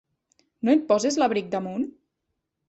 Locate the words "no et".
0.69-0.81